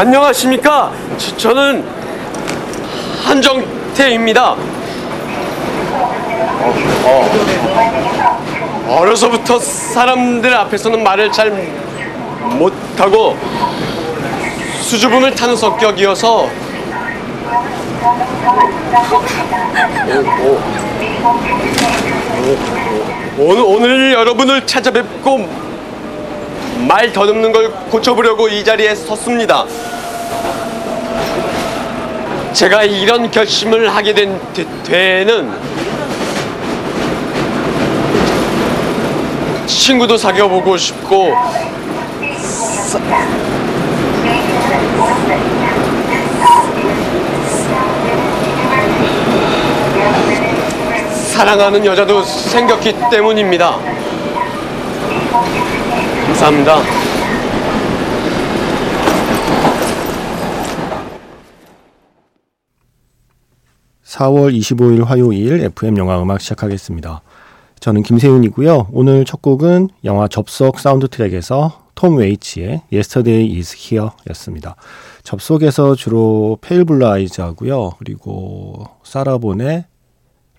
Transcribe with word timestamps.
안녕하십니까? 0.00 0.90
저, 1.18 1.36
저는 1.36 1.84
한정태입니다. 3.22 4.52
어, 4.52 4.56
어. 8.88 8.96
어려서부터 8.96 9.58
사람들 9.58 10.54
앞에서는 10.54 11.02
말을 11.02 11.30
잘 11.30 11.50
못하고 12.56 13.36
수줍음을 14.80 15.34
타는 15.34 15.54
성격이어서 15.54 16.48
오늘, 23.36 23.62
오늘 23.66 24.14
여러분을 24.14 24.66
찾아뵙고 24.66 25.69
말 26.86 27.12
더듬는 27.12 27.52
걸 27.52 27.70
고쳐보려고 27.90 28.48
이 28.48 28.64
자리에 28.64 28.94
섰습니다. 28.94 29.66
제가 32.52 32.82
이런 32.84 33.30
결심을 33.30 33.94
하게 33.94 34.12
된 34.12 34.40
되, 34.52 34.66
되는 34.82 35.52
친구도 39.66 40.16
사귀어보고 40.16 40.76
싶고 40.76 41.34
사, 42.36 42.98
사랑하는 51.32 51.86
여자도 51.86 52.22
생겼기 52.22 52.94
때문입니다. 53.10 53.78
감사합니다. 56.40 56.76
(4월 64.04 64.56
25일) 64.56 65.04
화요일 65.04 65.60
FM 65.60 65.98
영화 65.98 66.20
음악 66.22 66.40
시작하겠습니다. 66.40 67.20
저는 67.80 68.02
김세윤이고요. 68.02 68.88
오늘 68.92 69.26
첫 69.26 69.42
곡은 69.42 69.88
영화 70.04 70.28
접속 70.28 70.80
사운드 70.80 71.08
트랙에서 71.08 71.84
톰 71.94 72.16
웨이츠의 72.16 72.82
Yesterday 72.90 73.58
is 73.58 73.76
Here 73.76 74.08
였습니다. 74.30 74.76
접속에서 75.22 75.94
주로 75.94 76.56
Pale 76.62 76.84
Blue 76.86 77.06
Eyes 77.06 77.42
하고요. 77.42 77.92
그리고 77.98 78.86
사라본의 79.02 79.84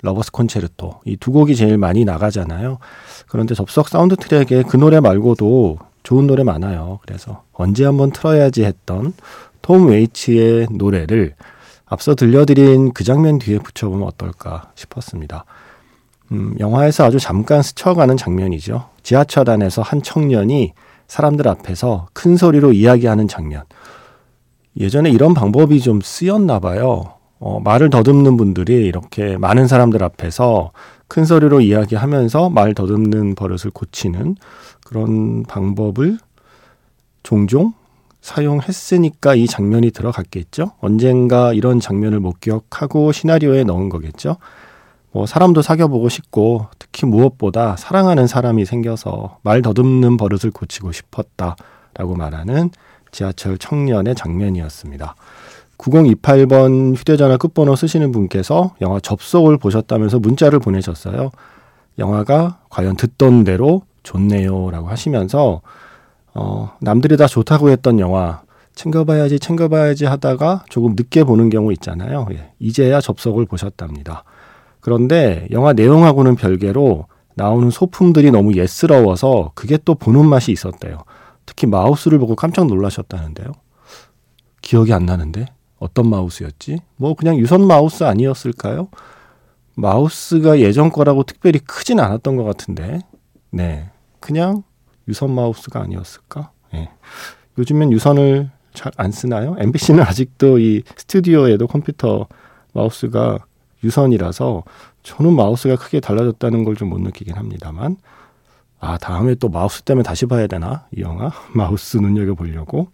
Lover's 0.02 0.32
Concerto 0.32 1.02
이 1.06 1.18
두 1.18 1.32
곡이 1.32 1.56
제일 1.56 1.78
많이 1.78 2.06
나가잖아요. 2.06 2.80
그런데 3.28 3.54
접속 3.56 3.88
사운드 3.88 4.16
트랙에 4.16 4.64
그 4.64 4.78
노래 4.78 5.00
말고도 5.00 5.78
좋은 6.04 6.28
노래 6.28 6.44
많아요. 6.44 7.00
그래서 7.04 7.44
언제 7.54 7.86
한번 7.86 8.12
틀어야지 8.12 8.64
했던 8.64 9.14
톰 9.62 9.88
웨이츠의 9.88 10.68
노래를 10.72 11.36
앞서 11.86 12.16
들려드린 12.16 12.94
그 12.94 13.04
장면 13.04 13.38
뒤에 13.38 13.60
붙여보면 13.60 14.08
어떨까 14.08 14.72
싶었습니다. 14.76 15.46
음, 16.32 16.56
영화에서 16.60 17.04
아주 17.06 17.20
잠깐 17.20 17.62
스쳐가는 17.62 18.16
장면이죠. 18.18 18.90
지하철 19.04 19.50
안에서 19.50 19.82
한 19.82 20.02
청년이 20.02 20.74
사람들 21.08 21.48
앞에서 21.48 22.08
큰 22.14 22.38
소리로 22.38 22.72
이야기하는 22.72 23.28
장면. 23.28 23.64
예전에 24.80 25.10
이런 25.10 25.34
방법이 25.34 25.82
좀 25.82 26.00
쓰였나 26.02 26.60
봐요. 26.60 27.16
어, 27.42 27.60
말을 27.60 27.90
더듬는 27.90 28.38
분들이 28.38 28.86
이렇게 28.86 29.36
많은 29.36 29.68
사람들 29.68 30.04
앞에서 30.04 30.72
큰 31.08 31.26
소리로 31.26 31.60
이야기하면서 31.60 32.52
말 32.52 32.76
더듬는 32.76 33.34
버릇을 33.34 33.72
고치는 33.72 34.36
그런 34.86 35.44
방법을 35.44 36.20
종종 37.24 37.74
사용했으니까 38.22 39.34
이 39.34 39.48
장면이 39.48 39.90
들어갔겠죠. 39.90 40.74
언젠가 40.82 41.52
이런 41.54 41.80
장면을 41.80 42.20
목격하고 42.20 43.12
시나리오에 43.12 43.64
넣은 43.64 43.90
거겠죠. 43.90 44.38
뭐 45.12 45.26
사람도 45.26 45.64
사귀어보고 45.64 46.10
싶고 46.10 46.68
특히 46.78 47.08
무엇보다 47.08 47.76
사랑하는 47.76 48.28
사람이 48.28 48.66
생겨서 48.66 49.40
말 49.42 49.64
더듬는 49.64 50.18
버릇을 50.18 50.52
고치고 50.52 50.92
싶었다라고 50.92 52.16
말하는 52.16 52.70
지하철 53.12 53.58
청년의 53.58 54.14
장면이었습니다. 54.14 55.16
9028번 55.82 56.96
휴대전화 56.96 57.38
끝번호 57.38 57.76
쓰시는 57.76 58.12
분께서 58.12 58.76
영화 58.82 59.00
접속을 59.00 59.58
보셨다면서 59.58 60.20
문자를 60.20 60.60
보내셨어요. 60.60 61.32
영화가 61.98 62.60
과연 62.70 62.96
듣던 62.96 63.44
대로 63.44 63.82
좋네요 64.04 64.70
라고 64.72 64.88
하시면서 64.88 65.62
어, 66.34 66.72
남들이 66.80 67.18
다 67.18 67.28
좋다고 67.28 67.70
했던 67.70 68.00
영화 68.00 68.42
챙겨봐야지 68.76 69.40
챙겨봐야지 69.40 70.06
하다가 70.06 70.66
조금 70.70 70.96
늦게 70.96 71.24
보는 71.24 71.50
경우 71.50 71.74
있잖아요. 71.74 72.28
예, 72.32 72.52
이제야 72.60 73.02
접속을 73.02 73.46
보셨답니다. 73.46 74.24
그런데 74.80 75.48
영화 75.52 75.74
내용하고는 75.74 76.36
별개로 76.36 77.08
나오는 77.36 77.70
소품들이 77.70 78.32
너무 78.32 78.54
예스러워서 78.56 79.52
그게 79.56 79.78
또 79.84 79.96
보는 79.96 80.26
맛이 80.26 80.52
있었대요. 80.52 81.00
특히 81.46 81.68
마우스를 81.68 82.18
보고 82.18 82.36
깜짝 82.36 82.68
놀라셨다는데요. 82.68 83.52
기억이 84.62 84.94
안 84.94 85.06
나는데 85.06 85.48
어떤 85.82 86.10
마우스였지? 86.10 86.78
뭐 86.96 87.16
그냥 87.16 87.38
유선 87.38 87.66
마우스 87.66 88.04
아니었을까요? 88.06 88.88
마우스가 89.76 90.60
예전 90.60 90.92
거라고 90.92 91.24
특별히 91.24 91.60
크진 91.60 92.00
않았던 92.00 92.36
것 92.36 92.44
같은데, 92.44 93.00
네, 93.50 93.90
그냥 94.20 94.64
유선 95.08 95.32
마우스가 95.34 95.82
아니었을까? 95.82 96.52
네. 96.74 96.90
요즘엔 97.58 97.92
유선을 97.92 98.50
잘 98.74 98.92
안 98.96 99.12
쓰나요? 99.12 99.56
MBC는 99.60 100.02
아직도 100.04 100.60
이 100.60 100.84
스튜디오에도 100.96 101.68
컴퓨터 101.68 102.28
마우스가 102.74 103.40
유선이라서 103.84 104.64
저는 105.04 105.34
마우스가 105.36 105.76
크게 105.76 106.00
달라졌다는 106.00 106.64
걸 106.64 106.76
좀 106.76 106.90
못 106.90 107.02
느끼긴 107.02 107.36
합니다만, 107.36 107.98
아, 108.80 108.98
다음에 108.98 109.36
또 109.36 109.50
마우스 109.50 109.82
때문에 109.82 110.04
다시 110.04 110.26
봐야 110.28 110.48
되나? 110.48 110.86
이 110.96 111.02
영화? 111.02 111.32
마우스 111.54 111.98
눈여겨보려고. 111.98 112.88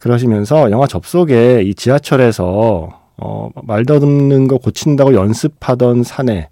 그러시면서 0.00 0.70
영화 0.70 0.86
접속에 0.86 1.62
이 1.62 1.74
지하철에서 1.74 3.00
어, 3.18 3.50
말 3.62 3.84
더듬는 3.84 4.46
거 4.46 4.58
고친다고 4.58 5.14
연습하던 5.14 6.02
사내, 6.02 6.48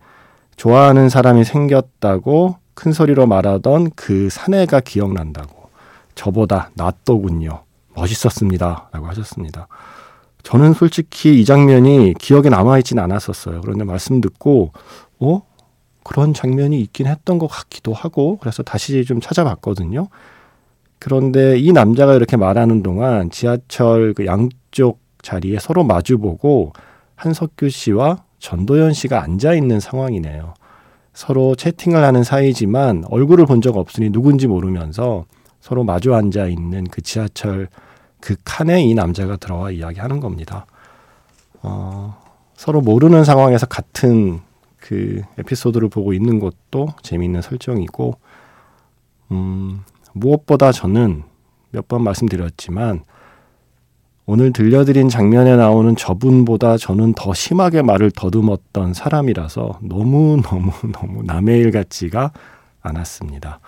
좋아하는 0.57 1.09
사람이 1.09 1.45
생겼다고 1.45 2.57
큰 2.75 2.93
소리로 2.93 3.27
말하던 3.27 3.91
그 3.95 4.29
사내가 4.31 4.81
기억난다고. 4.81 5.69
저보다 6.15 6.71
낫더군요. 6.75 7.63
멋있었습니다. 7.95 8.89
라고 8.93 9.07
하셨습니다. 9.09 9.69
저는 10.43 10.75
솔직히 10.75 11.41
이 11.41 11.45
장면이 11.45 12.15
기억에 12.19 12.49
남아있진 12.49 12.99
않았었어요. 12.99 13.61
그런데 13.63 13.85
말씀 13.85 14.21
듣고, 14.21 14.73
어? 15.19 15.43
그런 16.03 16.35
장면이 16.35 16.81
있긴 16.81 17.07
했던 17.07 17.39
것 17.39 17.47
같기도 17.47 17.95
하고, 17.95 18.37
그래서 18.39 18.63
다시 18.63 19.05
좀 19.05 19.21
찾아봤거든요. 19.21 20.09
그런데 21.05 21.59
이 21.59 21.71
남자가 21.71 22.15
이렇게 22.15 22.39
말하는 22.39 22.83
동안 22.83 23.29
지하철 23.29 24.15
그 24.15 24.25
양쪽 24.25 25.01
자리에 25.21 25.59
서로 25.61 25.85
마주보고 25.85 26.73
한석규 27.15 27.69
씨와 27.69 28.25
전도연 28.39 28.95
씨가 28.95 29.23
앉아 29.23 29.53
있는 29.53 29.81
상황이네요. 29.81 30.55
서로 31.13 31.55
채팅을 31.57 32.03
하는 32.03 32.25
사이지만 32.25 33.05
얼굴을 33.11 33.45
본 33.45 33.61
적 33.61 33.77
없으니 33.77 34.09
누군지 34.09 34.47
모르면서 34.47 35.27
서로 35.61 35.85
마주 35.85 36.15
앉아 36.15 36.47
있는 36.47 36.85
그 36.85 37.03
지하철 37.03 37.69
그 38.19 38.37
칸에 38.43 38.83
이 38.83 38.95
남자가 38.95 39.37
들어와 39.37 39.73
이야기하는 39.73 40.21
겁니다. 40.21 40.65
어, 41.61 42.19
서로 42.57 42.81
모르는 42.81 43.25
상황에서 43.25 43.67
같은 43.67 44.41
그 44.79 45.21
에피소드를 45.37 45.91
보고 45.91 46.15
있는 46.15 46.41
것도 46.41 46.89
재미있는 47.03 47.43
설정이고, 47.43 48.17
음, 49.33 49.83
무엇보다 50.15 50.73
저는 50.73 51.23
몇 51.71 51.89
번 51.89 52.03
말씀드렸지만 52.05 53.03
오늘 54.27 54.53
들려드린 54.53 55.11
장면에 55.11 55.55
나오는 55.57 55.95
저분보다 55.97 56.79
저는 56.79 57.13
더 57.15 57.35
심하게 57.35 57.83
말을 57.83 58.11
더듬었던 58.13 58.95
사람이라서 58.95 59.81
너무너무 59.83 60.71
너무 60.93 61.23
남의 61.25 61.59
일 61.61 61.71
같지가 61.73 62.33
않았습니다. 62.81 63.61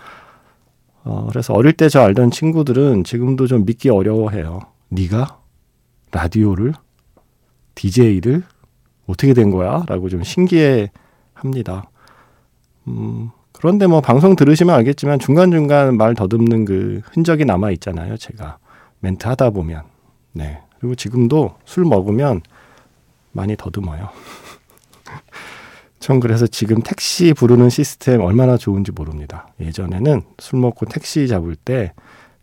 어, 1.03 1.27
그래서 1.29 1.53
어릴 1.53 1.73
때 1.73 1.89
저 1.89 2.01
알던 2.01 2.31
친구들은 2.31 3.03
지금도 3.03 3.45
좀 3.47 3.65
믿기 3.65 3.89
어려워해요. 3.89 4.61
네가 4.89 5.39
라디오를 6.11 6.73
DJ를 7.75 8.43
어떻게 9.05 9.33
된 9.35 9.51
거야? 9.51 9.83
라고 9.87 10.09
좀 10.09 10.23
신기해 10.23 10.89
합니다. 11.33 11.89
음, 12.87 13.29
그런데 13.57 13.87
뭐 13.87 14.01
방송 14.01 14.35
들으시면 14.35 14.75
알겠지만 14.75 15.19
중간중간 15.19 15.97
말 15.97 16.13
더듬는 16.13 16.65
그 16.65 17.01
흔적이 17.11 17.45
남아 17.45 17.71
있잖아요. 17.71 18.17
제가 18.17 18.57
멘트 18.99 19.27
하다 19.27 19.49
보면. 19.49 19.83
네. 20.33 20.59
그리고 20.79 20.95
지금도 20.95 21.55
술 21.65 21.85
먹으면 21.85 22.41
많이 23.31 23.55
더듬어요. 23.55 24.09
전 25.99 26.19
그래서 26.19 26.45
지금 26.45 26.81
택시 26.81 27.33
부르는 27.33 27.69
시스템 27.69 28.21
얼마나 28.21 28.57
좋은지 28.57 28.91
모릅니다. 28.91 29.47
예전에는 29.59 30.21
술 30.39 30.59
먹고 30.59 30.85
택시 30.85 31.27
잡을 31.27 31.55
때 31.55 31.93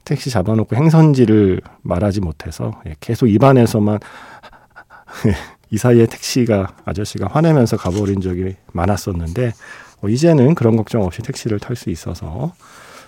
택시 0.05 0.31
잡아놓고 0.31 0.77
행선지를 0.77 1.61
말하지 1.83 2.21
못해서 2.21 2.83
예, 2.87 2.95
계속 3.01 3.27
입안에서만 3.29 4.01
이 5.71 5.79
사이에 5.79 6.07
택시가 6.07 6.77
아저씨가 6.85 7.29
화내면서 7.29 7.77
가버린 7.77 8.21
적이 8.21 8.57
많았었는데 8.73 9.53
어, 9.94 9.94
이제는 10.09 10.55
그런 10.55 10.77
걱정 10.77 11.03
없이 11.03 11.23
택시를 11.23 11.59
탈 11.59 11.77
수 11.77 11.91
있어서 11.91 12.53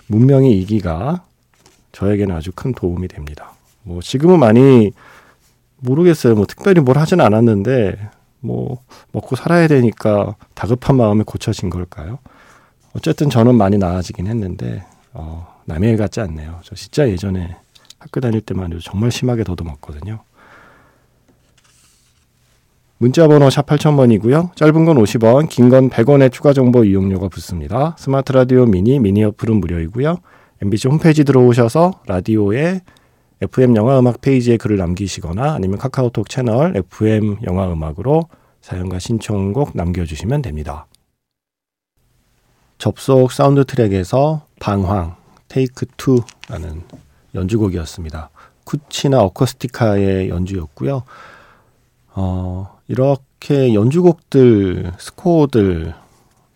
문명의 0.07 0.57
이기가 0.59 1.23
저에게는 1.91 2.35
아주 2.35 2.51
큰 2.53 2.73
도움이 2.73 3.07
됩니다. 3.07 3.53
뭐 3.83 4.01
지금은 4.01 4.39
많이 4.39 4.91
모르겠어요. 5.77 6.35
뭐 6.35 6.45
특별히 6.45 6.81
뭘 6.81 6.97
하진 6.97 7.21
않았는데 7.21 8.09
뭐 8.39 8.81
먹고 9.11 9.35
살아야 9.35 9.67
되니까 9.67 10.35
다급한 10.53 10.95
마음에 10.95 11.23
고쳐진 11.25 11.69
걸까요? 11.69 12.19
어쨌든 12.93 13.29
저는 13.29 13.55
많이 13.55 13.77
나아지긴 13.77 14.27
했는데 14.27 14.83
어, 15.13 15.61
남의 15.65 15.91
일 15.91 15.97
같지 15.97 16.19
않네요. 16.21 16.59
저 16.63 16.75
진짜 16.75 17.07
예전에 17.09 17.55
학교 17.99 18.19
다닐 18.21 18.41
때만 18.41 18.71
해도 18.71 18.79
정말 18.79 19.11
심하게 19.11 19.43
더듬었거든요. 19.43 20.19
문자번호 22.99 23.49
샵 23.49 23.67
8000번이고요. 23.67 24.55
짧은 24.55 24.85
건 24.85 24.97
50원, 24.97 25.49
긴 25.49 25.69
건 25.69 25.89
100원의 25.89 26.31
추가 26.31 26.51
정보 26.53 26.83
이용료가 26.83 27.27
붙습니다. 27.29 27.95
스마트 27.99 28.31
라디오 28.31 28.65
미니, 28.65 28.99
미니 28.99 29.23
어플은 29.23 29.57
무료이고요. 29.57 30.17
MBC 30.63 30.87
홈페이지 30.87 31.23
들어오셔서 31.23 32.01
라디오에 32.07 32.81
FM 33.41 33.75
영화 33.75 33.99
음악 33.99 34.21
페이지에 34.21 34.57
글을 34.57 34.77
남기시거나 34.77 35.53
아니면 35.53 35.77
카카오톡 35.77 36.27
채널 36.27 36.75
FM 36.75 37.37
영화 37.43 37.71
음악으로 37.71 38.23
사연과 38.61 38.97
신청곡 38.97 39.71
남겨주시면 39.75 40.41
됩니다. 40.41 40.87
접속 42.79 43.31
사운드 43.31 43.63
트랙에서 43.65 44.41
방황 44.59 45.15
take 45.47 45.85
2라는 45.85 46.81
연주곡이었습니다. 47.35 48.31
쿠치나 48.63 49.21
어쿠스티카의 49.21 50.29
연주였고요. 50.29 51.03
어, 52.15 52.76
이렇게 52.87 53.73
연주곡들, 53.73 54.93
스코어들 54.97 55.93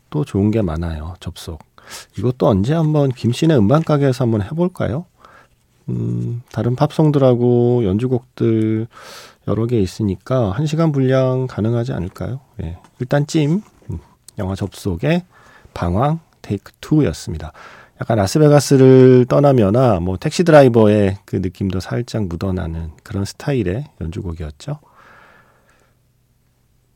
또 0.09 0.25
좋은 0.25 0.51
게 0.51 0.61
많아요. 0.61 1.15
접속. 1.19 1.59
이것도 2.17 2.47
언제 2.47 2.73
한번 2.73 3.09
김씨네 3.09 3.55
음반 3.55 3.83
가게에서 3.83 4.23
한번 4.23 4.41
해볼까요? 4.43 5.05
음, 5.89 6.41
다른 6.51 6.75
팝송들하고 6.75 7.85
연주곡들 7.85 8.87
여러 9.47 9.65
개 9.65 9.79
있으니까 9.79 10.51
한 10.51 10.65
시간 10.65 10.91
분량 10.91 11.47
가능하지 11.47 11.93
않을까요? 11.93 12.39
예. 12.63 12.77
일단 12.99 13.27
찜, 13.27 13.61
음, 13.89 13.99
영화 14.37 14.55
접속의 14.55 15.25
방황 15.73 16.19
테이크 16.41 16.71
2였습니다. 16.79 17.51
약간 17.99 18.17
라스베가스를 18.17 19.25
떠나면아 19.27 19.99
뭐 19.99 20.17
택시 20.17 20.43
드라이버의 20.43 21.17
그 21.25 21.37
느낌도 21.37 21.79
살짝 21.79 22.27
묻어나는 22.27 22.91
그런 23.03 23.25
스타일의 23.25 23.85
연주곡이었죠. 23.99 24.79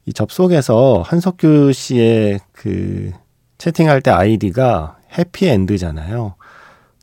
이 0.05 0.13
접속에서 0.13 1.03
한석규 1.05 1.73
씨의 1.73 2.39
그 2.51 3.11
채팅할 3.57 4.01
때 4.01 4.11
아이디가 4.11 4.97
해피엔드잖아요. 5.17 6.35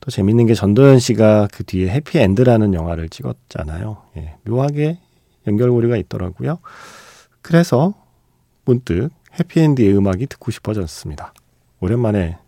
또 0.01 0.11
재밌는 0.11 0.47
게 0.47 0.55
전도연 0.55 0.99
씨가 0.99 1.49
그 1.53 1.65
뒤에 1.65 1.89
해피엔드라는 1.89 2.75
영화를 2.75 3.09
찍었잖아요. 3.09 3.99
예, 4.19 4.35
묘하게 4.45 4.99
연결고리가 5.47 5.97
있더라고요. 5.97 6.59
그래서 7.41 7.95
문득 8.65 9.11
해피엔드의 9.39 9.97
음악이 9.97 10.27
듣고 10.27 10.51
싶어졌습니다. 10.51 11.33
오랜만에 11.81 12.39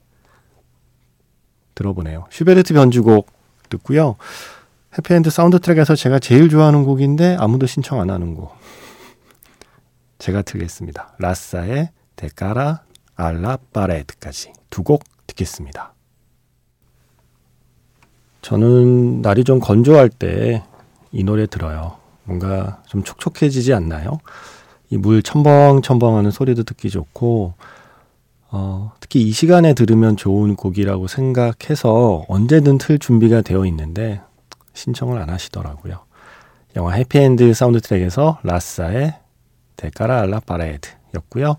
들어보네요. 1.75 2.27
슈베르트 2.31 2.75
변주곡 2.75 3.27
듣고요. 3.71 4.17
해피엔드 4.97 5.31
사운드 5.31 5.59
트랙에서 5.59 5.97
제가 5.97 6.21
제일 6.21 6.49
좋아하는 6.49 6.85
곡인데 6.85 7.37
아무도 7.41 7.67
신청 7.67 8.01
안 8.01 8.11
하는 8.11 8.35
곡. 8.35 8.53
제가 10.19 10.43
틀겠습니다. 10.43 11.17
라싸의 11.19 11.91
데카라 12.17 12.83
알라 13.17 13.59
바레트까지 13.73 14.53
두 14.71 14.83
곡 14.83 15.05
듣겠습니다. 15.27 15.93
저는 18.43 19.23
날이 19.23 19.45
좀 19.45 19.59
건조할 19.61 20.09
때 20.09 20.63
이 21.13 21.23
노래 21.23 21.47
들어요. 21.47 21.97
뭔가 22.25 22.83
좀 22.89 23.05
촉촉해지지 23.05 23.73
않나요? 23.73 24.19
이 24.91 24.97
물 24.97 25.23
첨벙첨벙하는 25.23 26.31
소리도 26.33 26.65
듣기 26.65 26.91
좋고 26.91 27.55
어, 28.51 28.93
특히 29.01 29.23
이 29.23 29.31
시간에 29.31 29.75
들으면 29.75 30.17
좋은 30.17 30.57
곡이라고 30.57 31.07
생각해서 31.07 32.25
언제든 32.29 32.79
틀 32.79 32.99
준비가 32.99 33.43
되어 33.43 33.65
있는데 33.67 34.21
신청을 34.75 35.19
안 35.21 35.31
하시더라고요. 35.31 36.01
영화 36.77 36.93
해피엔드 36.95 37.55
사운드 37.55 37.81
트랙에서 37.81 38.41
라싸의 38.43 39.15
De 39.77 39.92
cara 39.92 40.21
a 40.21 40.28
la 40.28 40.41
pared였고요. 40.41 41.57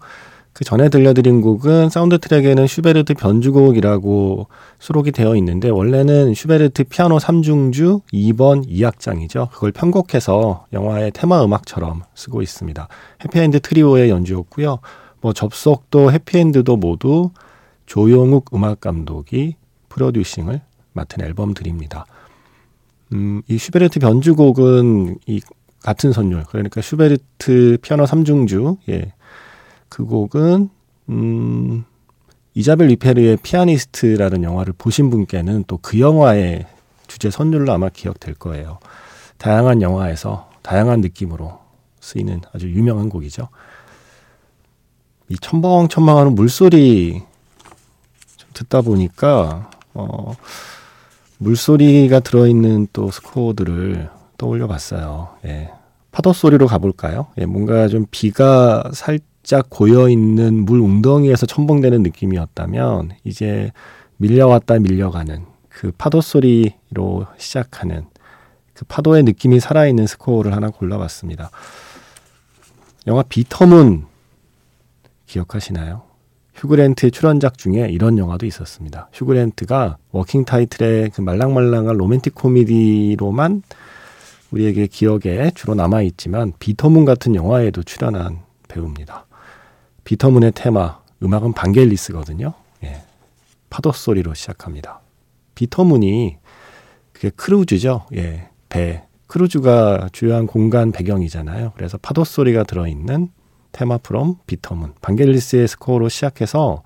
그 0.56 0.64
전에 0.64 0.88
들려드린 0.88 1.42
곡은 1.42 1.90
사운드 1.90 2.18
트랙에는 2.18 2.66
슈베르트 2.66 3.16
변주곡이라고 3.16 4.48
수록이 4.80 5.12
되어 5.12 5.36
있는데 5.36 5.70
원래는 5.70 6.34
슈베르트 6.34 6.86
피아노 6.86 7.18
3중주 7.18 8.02
2번 8.14 8.66
2악장이죠. 8.66 9.50
그걸 9.52 9.74
편곡해서 9.74 10.68
영화의 10.72 11.12
테마 11.12 11.44
음악처럼 11.44 12.04
쓰고 12.16 12.42
있습니다. 12.42 12.88
해피엔드 13.26 13.60
트리오의 13.60 14.10
연주였고요. 14.10 14.80
뭐 15.20 15.34
접속도 15.34 16.14
해피엔드도 16.14 16.78
모두 16.78 17.32
조영욱 17.86 18.52
음악 18.54 18.80
감독이 18.80 19.58
프로듀싱을 19.90 20.62
맡은 20.94 21.22
앨범들입니다. 21.26 22.06
음, 23.12 23.42
이 23.50 23.58
슈베르트 23.58 24.00
변주곡은 24.00 25.18
이 25.28 25.42
같은 25.86 26.12
선율 26.12 26.44
그러니까 26.46 26.82
슈베르트 26.82 27.78
피아노 27.80 28.06
3중주 28.06 28.78
예. 28.90 29.14
그 29.88 30.04
곡은 30.04 30.70
음 31.10 31.86
이자벨 32.56 32.88
위페르의 32.88 33.38
피아니스트라는 33.38 34.42
영화를 34.42 34.74
보신 34.76 35.12
분께는 35.12 35.66
또 35.68 35.78
그 35.78 36.00
영화의 36.00 36.66
주제 37.06 37.30
선율로 37.30 37.72
아마 37.72 37.90
기억될 37.90 38.34
거예요. 38.34 38.80
다양한 39.38 39.84
영화에서 39.84 40.50
다양한 40.64 41.02
느낌으로 41.02 41.60
쓰이는 42.00 42.42
아주 42.52 42.68
유명한 42.72 43.10
곡이죠. 43.10 43.50
이 45.30 45.38
첨벙첨벙하는 45.38 46.34
물소리 46.34 47.22
듣다 48.56 48.82
보니까 48.82 49.70
어 49.94 50.34
물소리가 51.38 52.22
들어있는 52.22 52.88
또 52.92 53.12
스코어들을 53.12 54.10
떠올려 54.40 54.66
봤어요. 54.66 55.30
예. 55.46 55.75
파도 56.16 56.32
소리로 56.32 56.68
가볼까요? 56.68 57.28
예, 57.40 57.46
뭔가 57.46 57.90
좀 57.90 58.06
비가 58.10 58.90
살짝 58.94 59.70
고여 59.70 60.08
있는 60.08 60.64
물 60.64 60.80
웅덩이에서 60.80 61.46
첨벙대는 61.46 62.04
느낌이었다면 62.04 63.12
이제 63.26 63.74
밀려왔다 64.16 64.80
밀려가는 64.80 65.44
그 65.68 65.92
파도 65.98 66.22
소리로 66.22 67.26
시작하는 67.38 68.06
그 68.74 68.86
파도의 68.86 69.24
느낌이 69.24 69.60
살아있는 69.60 70.08
스코어를 70.08 70.56
하나 70.56 70.70
골라봤습니다. 70.70 71.52
영화 73.08 73.22
비터문 73.22 74.06
기억하시나요? 75.26 76.04
휴그랜트의 76.54 77.12
출연작 77.12 77.58
중에 77.58 77.90
이런 77.90 78.18
영화도 78.18 78.46
있었습니다. 78.46 79.10
휴그랜트가 79.12 79.98
워킹 80.14 80.46
타이틀의 80.46 81.10
그 81.10 81.20
말랑말랑한 81.20 81.98
로맨틱 81.98 82.36
코미디로만 82.36 83.64
우리에게 84.52 84.88
기억에 84.88 85.52
주로 85.56 85.76
남아 85.76 86.02
있지만 86.04 86.54
비터문 86.60 87.06
같은 87.06 87.36
영화에도 87.36 87.84
출연한 87.84 88.44
배우입니다. 88.68 89.26
비터문의 90.04 90.52
테마, 90.54 91.00
음악은 91.24 91.54
반겔리스거든요. 91.54 92.54
예. 92.84 93.04
파도 93.70 93.92
소리로 93.92 94.34
시작합니다. 94.34 95.02
비터문이 95.56 96.38
그게 97.12 97.30
크루즈죠. 97.30 98.06
예. 98.16 98.50
배. 98.70 99.04
크루즈가 99.28 100.10
주요한 100.12 100.46
공간 100.46 100.92
배경이잖아요. 100.92 101.74
그래서 101.76 101.98
파도 101.98 102.24
소리가 102.24 102.64
들어 102.64 102.88
있는 102.88 103.30
Theme 103.72 103.98
From 103.98 104.36
Bitter 104.46 104.72
Moon. 104.72 104.94
반겔리스의 105.02 105.68
스코어로 105.68 106.10
시작해서 106.10 106.84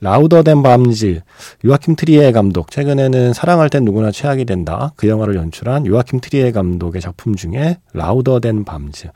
Louder 0.00 0.44
Than 0.44 0.62
Bombs 0.62 1.20
요아킴 1.64 1.96
트리에 1.96 2.30
감독. 2.32 2.70
최근에는 2.70 3.32
사랑할 3.32 3.68
땐 3.68 3.84
누구나 3.84 4.10
최악이 4.10 4.44
된다. 4.44 4.92
그 4.96 5.08
영화를 5.08 5.34
연출한 5.34 5.86
요아킴 5.86 6.20
트리에 6.20 6.52
감독의 6.52 7.00
작품 7.00 7.34
중에 7.34 7.78
Louder 7.94 8.40
Than 8.40 8.64
Bombs 8.64 9.08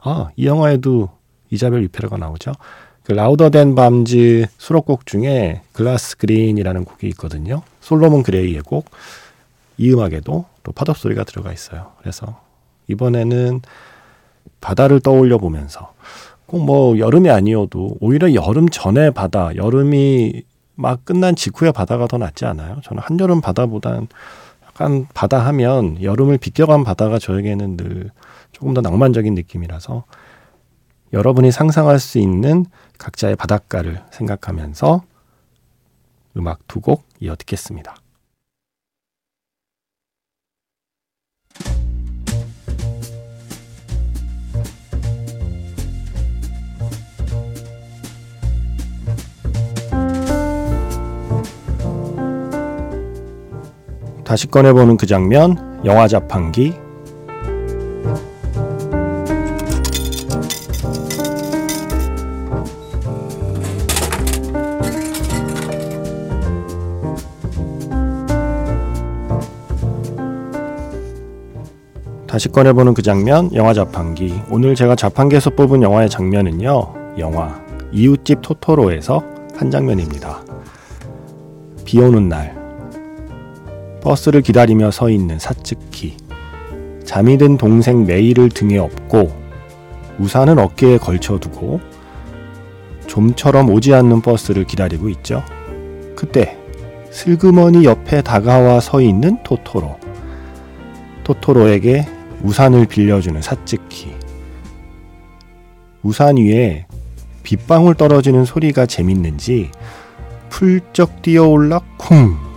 아 0.00 0.28
이 0.36 0.46
영화에도 0.46 1.10
이자벨 1.50 1.80
위페르가 1.80 2.16
나오죠? 2.18 2.52
그 3.02 3.12
Louder 3.12 3.50
Than 3.50 3.74
Bombs 3.74 4.46
수록곡 4.58 5.06
중에 5.06 5.62
Glass 5.72 6.18
Green이라는 6.18 6.84
곡이 6.84 7.08
있거든요. 7.08 7.62
솔로몬 7.80 8.22
그레이의 8.22 8.60
곡. 8.62 8.90
이 9.78 9.92
음악에도 9.92 10.44
또 10.62 10.72
파도 10.72 10.92
소리가 10.92 11.24
들어가 11.24 11.52
있어요. 11.52 11.92
그래서 12.00 12.40
이번에는 12.88 13.62
바다를 14.60 15.00
떠올려 15.00 15.38
보면서 15.38 15.94
꼭 16.48 16.58
뭐 16.64 16.98
여름이 16.98 17.30
아니어도 17.30 17.96
오히려 18.00 18.32
여름 18.34 18.68
전에 18.68 19.10
바다, 19.10 19.54
여름이 19.54 20.42
막 20.74 21.04
끝난 21.04 21.36
직후에 21.36 21.72
바다가 21.72 22.06
더 22.06 22.18
낫지 22.18 22.44
않아요? 22.46 22.80
저는 22.84 23.02
한여름 23.02 23.40
바다보단 23.40 24.08
한 24.74 25.06
바다 25.12 25.38
하면 25.46 26.00
여름을 26.02 26.38
비껴간 26.38 26.84
바다가 26.84 27.18
저에게는 27.18 27.76
늘 27.76 28.10
조금 28.52 28.74
더 28.74 28.80
낭만적인 28.80 29.34
느낌이라서 29.34 30.04
여러분이 31.12 31.50
상상할 31.52 31.98
수 31.98 32.18
있는 32.18 32.64
각자의 32.98 33.36
바닷가를 33.36 34.02
생각하면서 34.12 35.02
음악 36.36 36.66
두 36.68 36.80
곡 36.80 37.04
이어 37.20 37.34
듣겠습니다. 37.34 37.96
다시 54.28 54.46
꺼내보는 54.46 54.98
그 54.98 55.06
장면, 55.06 55.80
영화 55.86 56.06
자판기. 56.06 56.74
다시 72.26 72.50
꺼내보는 72.50 72.92
그 72.92 73.00
장면, 73.00 73.48
영화 73.54 73.72
자판기. 73.72 74.42
오늘 74.50 74.74
제가 74.74 74.94
자판기에서 74.94 75.48
뽑은 75.48 75.80
영화의 75.80 76.10
장면은요, 76.10 77.16
영화 77.16 77.58
이웃집 77.92 78.42
토토로에서 78.42 79.22
한 79.56 79.70
장면입니다. 79.70 80.42
비 81.86 81.98
오는 81.98 82.28
날, 82.28 82.57
버스를 84.08 84.40
기다리며 84.40 84.90
서 84.90 85.10
있는 85.10 85.38
사츠키. 85.38 86.16
잠이 87.04 87.36
든 87.36 87.58
동생 87.58 88.06
메이를 88.06 88.48
등에 88.48 88.78
업고 88.78 89.30
우산은 90.18 90.58
어깨에 90.58 90.96
걸쳐두고 90.96 91.78
좀처럼 93.06 93.68
오지 93.68 93.92
않는 93.92 94.22
버스를 94.22 94.64
기다리고 94.64 95.10
있죠. 95.10 95.44
그때 96.16 96.56
슬그머니 97.10 97.84
옆에 97.84 98.22
다가와 98.22 98.80
서 98.80 99.02
있는 99.02 99.42
토토로. 99.42 99.98
토토로에게 101.24 102.06
우산을 102.42 102.86
빌려주는 102.86 103.42
사츠키. 103.42 104.14
우산 106.02 106.38
위에 106.38 106.86
빗방울 107.42 107.94
떨어지는 107.94 108.46
소리가 108.46 108.86
재밌는지 108.86 109.70
풀쩍 110.48 111.20
뛰어올라 111.20 111.80
쿵 111.98 112.47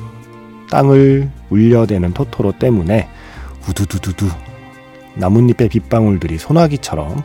땅을 0.72 1.30
울려대는 1.52 2.14
토토로 2.14 2.54
때문에 2.58 3.08
우두두두두 3.70 4.28
나뭇잎의 5.16 5.70
빗방울들이 5.70 6.40
소나기처럼 6.40 7.22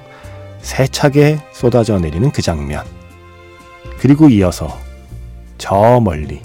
세차게 0.60 1.38
쏟아져 1.52 1.98
내리는 1.98 2.30
그 2.30 2.42
장면. 2.42 2.84
그리고 3.98 4.28
이어서 4.28 4.76
저 5.56 6.00
멀리 6.00 6.42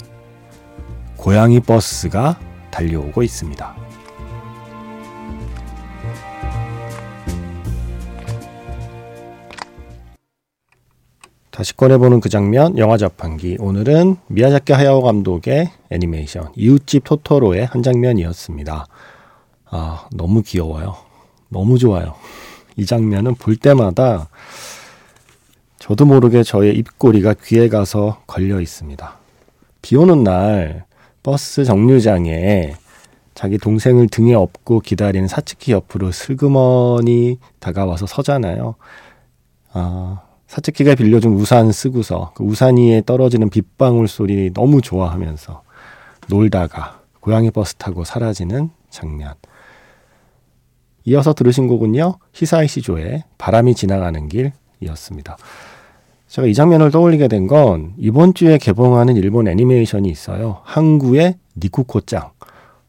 고양이 1.16 1.60
버스가 1.60 2.38
달려오고 2.70 3.22
있습니다. 3.22 3.76
다시 11.52 11.76
꺼내보는 11.76 12.20
그 12.20 12.30
장면, 12.30 12.78
영화 12.78 12.96
자판기. 12.96 13.58
오늘은 13.60 14.16
미야자키 14.28 14.72
하야오 14.72 15.02
감독의 15.02 15.70
애니메이션, 15.90 16.50
이웃집 16.56 17.04
토토로의 17.04 17.66
한 17.66 17.82
장면이었습니다. 17.82 18.86
아, 19.66 20.08
너무 20.14 20.40
귀여워요. 20.42 20.96
너무 21.50 21.78
좋아요. 21.78 22.14
이 22.76 22.86
장면은 22.86 23.34
볼 23.34 23.56
때마다 23.56 24.30
저도 25.78 26.06
모르게 26.06 26.42
저의 26.42 26.74
입꼬리가 26.78 27.34
귀에 27.44 27.68
가서 27.68 28.22
걸려 28.26 28.58
있습니다. 28.58 29.18
비 29.82 29.96
오는 29.96 30.24
날 30.24 30.86
버스 31.22 31.66
정류장에 31.66 32.76
자기 33.34 33.58
동생을 33.58 34.08
등에 34.08 34.32
업고 34.32 34.80
기다리는 34.80 35.28
사츠키 35.28 35.72
옆으로 35.72 36.12
슬그머니 36.12 37.38
다가와서 37.60 38.06
서잖아요. 38.06 38.74
아, 39.74 40.22
사츠키가 40.56 40.96
빌려준 40.96 41.32
우산 41.32 41.72
쓰고서 41.72 42.32
그 42.34 42.44
우산 42.44 42.76
위에 42.76 43.00
떨어지는 43.06 43.48
빗방울 43.48 44.06
소리 44.06 44.52
너무 44.52 44.82
좋아하면서 44.82 45.62
놀다가 46.28 47.00
고양이 47.20 47.50
버스 47.50 47.74
타고 47.76 48.04
사라지는 48.04 48.68
장면. 48.90 49.32
이어서 51.04 51.32
들으신 51.32 51.68
곡은요, 51.68 52.16
히사이 52.34 52.68
시조의 52.68 53.24
바람이 53.38 53.74
지나가는 53.74 54.28
길이었습니다. 54.28 55.38
제가 56.28 56.46
이 56.46 56.52
장면을 56.52 56.90
떠올리게 56.90 57.28
된 57.28 57.46
건 57.46 57.94
이번 57.96 58.34
주에 58.34 58.58
개봉하는 58.58 59.16
일본 59.16 59.48
애니메이션이 59.48 60.10
있어요. 60.10 60.60
항구의 60.64 61.36
니쿠코짱. 61.56 62.28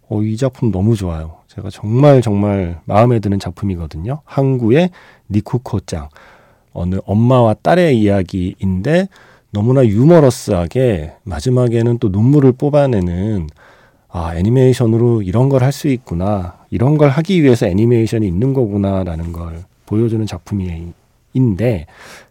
어, 0.10 0.22
이 0.22 0.36
작품 0.36 0.70
너무 0.70 0.98
좋아요. 0.98 1.38
제가 1.48 1.70
정말 1.70 2.22
정말 2.22 2.82
마음에 2.84 3.20
드는 3.20 3.39
작품이거든요. 3.39 4.20
항구의 4.25 4.89
니쿠코짱. 5.29 6.10
어느 6.74 6.98
엄마와 7.06 7.56
딸의 7.56 8.00
이야기인데 8.00 9.08
너무나 9.51 9.86
유머러스하게 9.86 11.13
마지막에는 11.24 12.00
또 12.00 12.10
눈물을 12.10 12.53
뽑아내는 12.53 13.48
아, 14.10 14.36
애니메이션으로 14.36 15.22
이런 15.24 15.50
걸 15.50 15.63
할 15.63 15.72
수 15.72 15.88
있구나. 15.88 16.58
이런 16.70 16.98
걸 16.98 17.10
하기 17.10 17.42
위해서 17.44 17.68
애니메이션이 17.68 18.27
있는 18.27 18.53
거구나라는 18.53 19.32
걸 19.32 19.63
보여주는 19.86 20.25
작품인데 20.25 21.86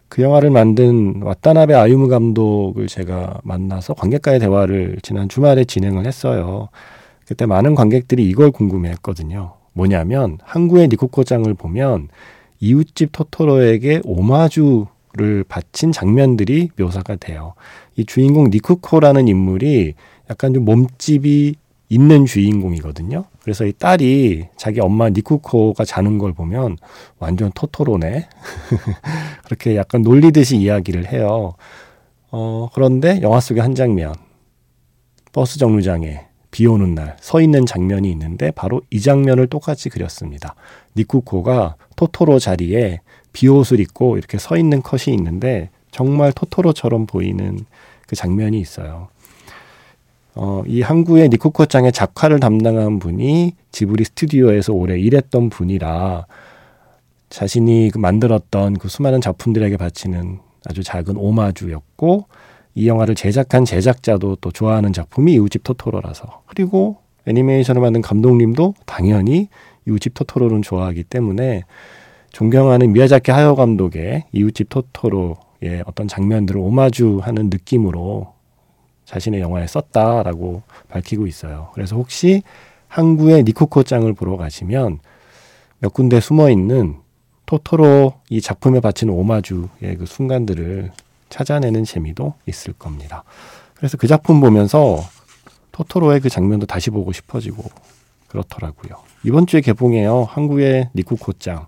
그 0.09 0.21
영화를 0.21 0.49
만든 0.49 1.21
와타나베 1.23 1.73
아유무 1.73 2.07
감독을 2.07 2.87
제가 2.87 3.39
만나서 3.43 3.93
관객과의 3.95 4.39
대화를 4.39 4.97
지난 5.01 5.27
주말에 5.27 5.63
진행을 5.65 6.05
했어요. 6.05 6.69
그때 7.25 7.45
많은 7.45 7.73
관객들이 7.75 8.27
이걸 8.29 8.51
궁금해 8.51 8.89
했거든요. 8.91 9.53
뭐냐면 9.73 10.37
항구의 10.43 10.89
니코코장을 10.89 11.51
보면 11.55 12.09
이웃집 12.63 13.11
토토로에게 13.11 14.01
오마주를 14.05 15.43
바친 15.49 15.91
장면들이 15.91 16.69
묘사가 16.77 17.17
돼요. 17.17 17.55
이 17.97 18.05
주인공 18.05 18.49
니쿠코라는 18.51 19.27
인물이 19.27 19.95
약간 20.29 20.53
좀 20.53 20.63
몸집이 20.63 21.55
있는 21.89 22.25
주인공이거든요. 22.25 23.25
그래서 23.41 23.65
이 23.65 23.73
딸이 23.73 24.47
자기 24.55 24.79
엄마 24.79 25.09
니쿠코가 25.09 25.83
자는 25.83 26.17
걸 26.17 26.31
보면 26.31 26.77
완전 27.19 27.51
토토로네. 27.53 28.29
그렇게 29.43 29.75
약간 29.75 30.01
놀리듯이 30.01 30.55
이야기를 30.55 31.11
해요. 31.11 31.55
어, 32.31 32.69
그런데 32.73 33.19
영화 33.21 33.41
속의 33.41 33.61
한 33.61 33.75
장면. 33.75 34.15
버스 35.33 35.59
정류장에 35.59 36.27
비 36.53 36.67
오는 36.67 36.93
날 36.93 37.17
서 37.19 37.41
있는 37.41 37.65
장면이 37.65 38.09
있는데 38.11 38.51
바로 38.51 38.81
이 38.91 39.01
장면을 39.01 39.47
똑같이 39.47 39.89
그렸습니다. 39.89 40.55
니쿠코가 40.95 41.75
토토로 41.95 42.37
자리에 42.39 43.01
비옷을 43.33 43.79
입고 43.79 44.17
이렇게 44.17 44.37
서 44.37 44.55
있는 44.55 44.81
컷이 44.83 45.15
있는데 45.15 45.69
정말 45.91 46.31
토토로처럼 46.31 47.07
보이는 47.07 47.65
그 48.07 48.15
장면이 48.15 48.59
있어요. 48.59 49.07
어, 50.35 50.63
이 50.67 50.81
항구의 50.81 51.29
니코코짱의 51.29 51.91
작화를 51.91 52.39
담당한 52.39 52.99
분이 52.99 53.53
지브리 53.71 54.03
스튜디오에서 54.03 54.73
오래 54.73 54.99
일했던 54.99 55.49
분이라 55.49 56.25
자신이 57.29 57.89
그 57.91 57.97
만들었던 57.97 58.77
그 58.77 58.87
수많은 58.89 59.21
작품들에게 59.21 59.77
바치는 59.77 60.39
아주 60.65 60.83
작은 60.83 61.17
오마주였고 61.17 62.27
이 62.75 62.87
영화를 62.87 63.15
제작한 63.15 63.65
제작자도 63.65 64.37
또 64.37 64.51
좋아하는 64.51 64.93
작품이 64.93 65.33
이웃집 65.33 65.63
토토로라서 65.63 66.41
그리고 66.47 66.97
애니메이션을 67.25 67.81
만든 67.81 68.01
감독님도 68.01 68.73
당연히 68.85 69.49
이웃집 69.87 70.13
토토로는 70.13 70.61
좋아하기 70.61 71.03
때문에 71.03 71.63
존경하는 72.31 72.93
미야자키 72.93 73.31
하여 73.31 73.53
감독의 73.55 74.23
이웃집 74.31 74.69
토토로의 74.69 75.83
어떤 75.85 76.07
장면들을 76.07 76.59
오마주하는 76.59 77.49
느낌으로 77.49 78.33
자신의 79.05 79.41
영화에 79.41 79.67
썼다라고 79.67 80.63
밝히고 80.89 81.27
있어요. 81.27 81.69
그래서 81.73 81.95
혹시 81.95 82.41
항구의 82.87 83.43
니코코짱을 83.43 84.13
보러 84.13 84.37
가시면 84.37 84.99
몇 85.79 85.93
군데 85.93 86.19
숨어 86.19 86.49
있는 86.49 86.97
토토로 87.45 88.13
이 88.29 88.41
작품에 88.41 88.79
바치는 88.79 89.13
오마주의 89.13 89.97
그 89.99 90.05
순간들을 90.05 90.91
찾아내는 91.33 91.83
재미도 91.83 92.35
있을 92.47 92.73
겁니다. 92.73 93.23
그래서 93.73 93.97
그 93.97 94.07
작품 94.07 94.39
보면서 94.39 95.03
토토로의 95.71 96.19
그 96.19 96.29
장면도 96.29 96.67
다시 96.67 96.91
보고 96.91 97.11
싶어지고 97.11 97.63
그렇더라고요. 98.27 99.01
이번 99.23 99.47
주에 99.47 99.61
개봉해요. 99.61 100.25
한국의 100.29 100.89
니쿠코짱. 100.93 101.65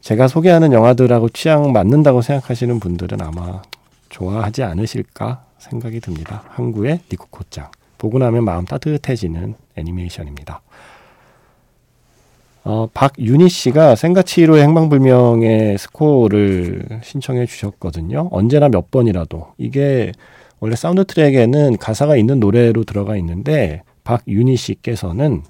제가 0.00 0.26
소개하는 0.26 0.72
영화들하고 0.72 1.28
취향 1.28 1.72
맞는다고 1.72 2.22
생각하시는 2.22 2.80
분들은 2.80 3.20
아마 3.20 3.60
좋아하지 4.08 4.62
않으실까 4.62 5.44
생각이 5.58 6.00
듭니다. 6.00 6.44
한국의 6.48 7.00
니쿠코짱. 7.12 7.70
보고 7.98 8.18
나면 8.18 8.44
마음 8.44 8.64
따뜻해지는 8.64 9.54
애니메이션입니다. 9.76 10.62
어, 12.64 12.86
박윤희 12.94 13.48
씨가 13.48 13.96
생가치로의 13.96 14.62
행방불명의 14.62 15.78
스코어를 15.78 17.00
신청해 17.02 17.46
주셨거든요. 17.46 18.28
언제나 18.30 18.68
몇 18.68 18.90
번이라도. 18.90 19.48
이게 19.58 20.12
원래 20.60 20.76
사운드 20.76 21.04
트랙에는 21.04 21.76
가사가 21.78 22.16
있는 22.16 22.38
노래로 22.38 22.84
들어가 22.84 23.16
있는데 23.16 23.82
박윤희 24.04 24.56
씨께서는 24.56 25.42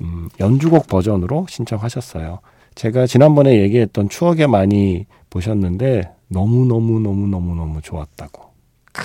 음, 0.00 0.28
연주곡 0.40 0.86
버전으로 0.86 1.46
신청하셨어요. 1.48 2.40
제가 2.74 3.06
지난번에 3.06 3.60
얘기했던 3.60 4.08
추억의 4.08 4.46
마니 4.46 5.06
보셨는데 5.28 6.10
너무너무너무너무너무 6.28 7.80
좋았다고. 7.82 8.44
크, 8.92 9.04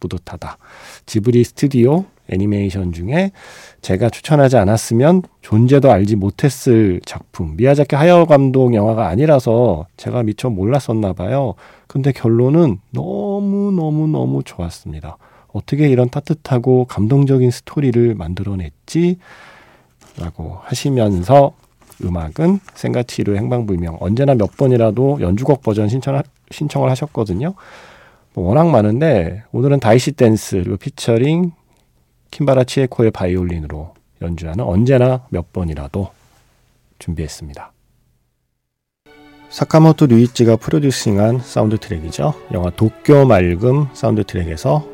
뿌듯하다. 0.00 0.58
지브리 1.06 1.44
스튜디오 1.44 2.04
애니메이션 2.30 2.92
중에 2.92 3.32
제가 3.82 4.08
추천하지 4.08 4.56
않았으면 4.56 5.22
존재도 5.42 5.90
알지 5.90 6.16
못했을 6.16 7.00
작품. 7.04 7.56
미야자키 7.56 7.96
하야오 7.96 8.26
감독 8.26 8.74
영화가 8.74 9.08
아니라서 9.08 9.86
제가 9.96 10.22
미처 10.22 10.48
몰랐었나 10.48 11.12
봐요. 11.12 11.54
근데 11.86 12.12
결론은 12.12 12.78
너무너무너무 12.90 14.42
좋았습니다. 14.44 15.18
어떻게 15.52 15.88
이런 15.88 16.08
따뜻하고 16.08 16.84
감동적인 16.84 17.50
스토리를 17.50 18.14
만들어냈지? 18.14 19.18
라고 20.18 20.58
하시면서 20.62 21.52
음악은 22.02 22.60
센과 22.74 23.05
치히로 23.05 23.36
행방불명 23.36 23.98
언제나 24.00 24.34
몇 24.34 24.56
번이라도 24.56 25.18
연주곡 25.20 25.62
버전 25.62 25.88
신청, 25.88 26.22
신청을 26.50 26.90
하셨거든요. 26.90 27.54
뭐 28.34 28.48
워낙 28.48 28.68
많은데 28.68 29.42
오늘은 29.52 29.80
다이시 29.80 30.12
댄스 30.12 30.56
그리고 30.62 30.76
피처링 30.76 31.52
킴바라 32.30 32.64
치에코의 32.64 33.10
바이올린으로 33.10 33.94
연주하는 34.22 34.64
언제나 34.64 35.26
몇 35.30 35.52
번이라도 35.52 36.10
준비했습니다. 36.98 37.72
사카모토 39.48 40.06
류이치가 40.06 40.56
프로듀싱한 40.56 41.40
사운드 41.40 41.76
트랙이죠. 41.78 42.34
영화 42.52 42.70
도쿄 42.70 43.24
맑음 43.24 43.88
사운드 43.94 44.22
트랙에서 44.24 44.86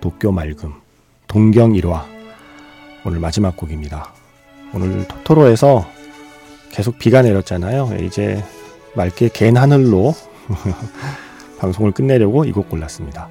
도쿄 0.00 0.32
맑음 0.32 0.72
동경일화 1.28 2.04
오늘 3.04 3.18
마지막 3.18 3.56
곡입니다. 3.56 4.12
오늘 4.74 5.06
토토로에서 5.06 5.86
계속 6.70 6.98
비가 6.98 7.20
내렸잖아요. 7.20 7.98
이제 8.02 8.42
맑게 8.96 9.30
갠 9.34 9.56
하늘로 9.56 10.14
방송을 11.58 11.92
끝내려고 11.92 12.44
이 12.44 12.52
곡 12.52 12.70
골랐습니다. 12.70 13.28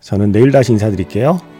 저는 0.00 0.30
내일 0.32 0.50
다시 0.52 0.72
인사드릴게요. 0.72 1.40